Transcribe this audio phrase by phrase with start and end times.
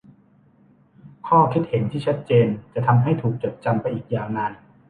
[1.27, 4.51] ข้อคิดเห็นที่ชัดเจนจะทำให้ถูกจดจำไปอีกยาวนาน